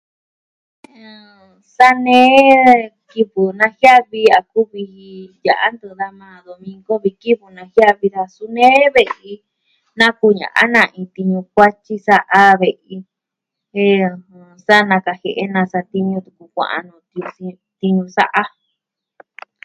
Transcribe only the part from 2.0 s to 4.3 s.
nee kivɨ najiavi